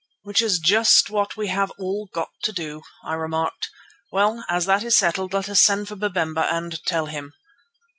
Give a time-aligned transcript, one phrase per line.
[0.23, 3.69] "Which is just what we have all got to do," I remarked.
[4.11, 7.33] "Well, as that is settled, let us send for Babemba and tell him."